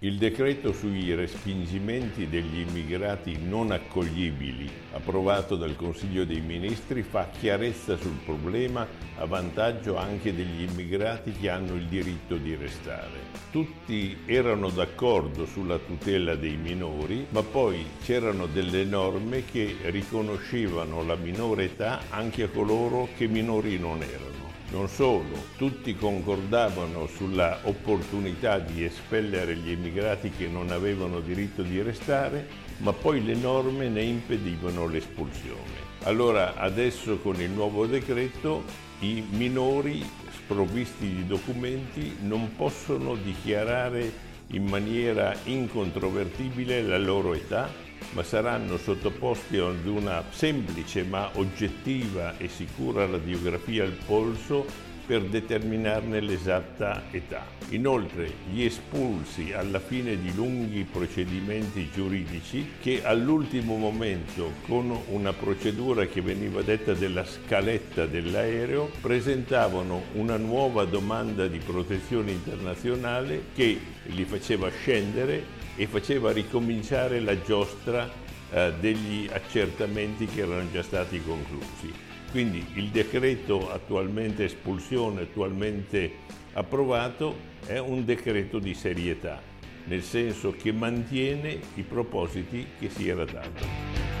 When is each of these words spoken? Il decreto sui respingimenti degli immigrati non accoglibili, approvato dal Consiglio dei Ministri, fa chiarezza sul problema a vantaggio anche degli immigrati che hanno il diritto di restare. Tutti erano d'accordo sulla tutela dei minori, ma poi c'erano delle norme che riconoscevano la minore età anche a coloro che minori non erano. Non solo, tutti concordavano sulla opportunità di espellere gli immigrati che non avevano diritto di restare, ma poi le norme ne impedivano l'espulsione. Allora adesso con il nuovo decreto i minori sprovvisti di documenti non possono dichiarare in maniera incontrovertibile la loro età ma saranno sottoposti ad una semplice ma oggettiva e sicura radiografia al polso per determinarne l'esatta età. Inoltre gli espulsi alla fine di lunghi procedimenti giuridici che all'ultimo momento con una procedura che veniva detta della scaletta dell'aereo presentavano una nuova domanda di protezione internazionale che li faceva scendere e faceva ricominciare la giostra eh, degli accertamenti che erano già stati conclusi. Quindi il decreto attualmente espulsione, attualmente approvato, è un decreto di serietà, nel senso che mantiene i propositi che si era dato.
Il 0.00 0.16
decreto 0.16 0.72
sui 0.72 1.12
respingimenti 1.12 2.28
degli 2.28 2.60
immigrati 2.60 3.36
non 3.36 3.72
accoglibili, 3.72 4.70
approvato 4.92 5.56
dal 5.56 5.74
Consiglio 5.74 6.24
dei 6.24 6.40
Ministri, 6.40 7.02
fa 7.02 7.28
chiarezza 7.36 7.96
sul 7.96 8.16
problema 8.24 8.86
a 9.16 9.24
vantaggio 9.24 9.96
anche 9.96 10.32
degli 10.32 10.62
immigrati 10.62 11.32
che 11.32 11.50
hanno 11.50 11.74
il 11.74 11.86
diritto 11.86 12.36
di 12.36 12.54
restare. 12.54 13.18
Tutti 13.50 14.18
erano 14.26 14.70
d'accordo 14.70 15.46
sulla 15.46 15.78
tutela 15.78 16.36
dei 16.36 16.56
minori, 16.56 17.26
ma 17.30 17.42
poi 17.42 17.84
c'erano 18.00 18.46
delle 18.46 18.84
norme 18.84 19.46
che 19.46 19.78
riconoscevano 19.86 21.02
la 21.02 21.16
minore 21.16 21.64
età 21.64 22.02
anche 22.10 22.44
a 22.44 22.48
coloro 22.48 23.08
che 23.16 23.26
minori 23.26 23.76
non 23.80 24.00
erano. 24.00 24.47
Non 24.70 24.86
solo, 24.86 25.24
tutti 25.56 25.94
concordavano 25.96 27.06
sulla 27.06 27.60
opportunità 27.62 28.58
di 28.58 28.84
espellere 28.84 29.56
gli 29.56 29.70
immigrati 29.70 30.28
che 30.28 30.46
non 30.46 30.70
avevano 30.70 31.20
diritto 31.20 31.62
di 31.62 31.80
restare, 31.80 32.46
ma 32.78 32.92
poi 32.92 33.24
le 33.24 33.34
norme 33.34 33.88
ne 33.88 34.02
impedivano 34.02 34.86
l'espulsione. 34.86 35.86
Allora 36.04 36.56
adesso 36.56 37.18
con 37.18 37.40
il 37.40 37.50
nuovo 37.50 37.86
decreto 37.86 38.62
i 39.00 39.24
minori 39.30 40.04
sprovvisti 40.30 41.14
di 41.14 41.26
documenti 41.26 42.16
non 42.20 42.54
possono 42.54 43.14
dichiarare 43.14 44.26
in 44.48 44.64
maniera 44.66 45.34
incontrovertibile 45.44 46.82
la 46.82 46.98
loro 46.98 47.32
età 47.32 47.87
ma 48.12 48.22
saranno 48.22 48.76
sottoposti 48.78 49.58
ad 49.58 49.86
una 49.86 50.24
semplice 50.30 51.02
ma 51.02 51.30
oggettiva 51.34 52.36
e 52.38 52.48
sicura 52.48 53.06
radiografia 53.06 53.84
al 53.84 53.96
polso 54.06 54.64
per 55.08 55.22
determinarne 55.22 56.20
l'esatta 56.20 57.04
età. 57.10 57.46
Inoltre 57.70 58.30
gli 58.52 58.62
espulsi 58.62 59.54
alla 59.54 59.80
fine 59.80 60.20
di 60.20 60.34
lunghi 60.34 60.84
procedimenti 60.84 61.88
giuridici 61.90 62.72
che 62.78 63.02
all'ultimo 63.02 63.76
momento 63.76 64.52
con 64.66 64.94
una 65.08 65.32
procedura 65.32 66.04
che 66.04 66.20
veniva 66.20 66.60
detta 66.60 66.92
della 66.92 67.24
scaletta 67.24 68.04
dell'aereo 68.04 68.90
presentavano 69.00 70.02
una 70.12 70.36
nuova 70.36 70.84
domanda 70.84 71.46
di 71.46 71.58
protezione 71.58 72.32
internazionale 72.32 73.44
che 73.54 73.80
li 74.02 74.24
faceva 74.24 74.68
scendere 74.68 75.42
e 75.74 75.86
faceva 75.86 76.32
ricominciare 76.32 77.20
la 77.20 77.40
giostra 77.40 78.06
eh, 78.50 78.74
degli 78.78 79.26
accertamenti 79.32 80.26
che 80.26 80.42
erano 80.42 80.70
già 80.70 80.82
stati 80.82 81.22
conclusi. 81.22 82.07
Quindi 82.30 82.64
il 82.74 82.88
decreto 82.88 83.70
attualmente 83.70 84.44
espulsione, 84.44 85.22
attualmente 85.22 86.12
approvato, 86.52 87.36
è 87.66 87.78
un 87.78 88.04
decreto 88.04 88.58
di 88.58 88.74
serietà, 88.74 89.40
nel 89.84 90.02
senso 90.02 90.52
che 90.52 90.72
mantiene 90.72 91.58
i 91.74 91.82
propositi 91.82 92.66
che 92.78 92.90
si 92.90 93.08
era 93.08 93.24
dato. 93.24 94.17